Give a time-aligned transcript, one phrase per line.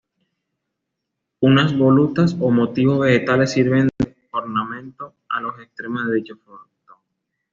[1.41, 6.97] Unas volutas o motivos vegetales sirven de ornamento a los extremos de dicho frontón.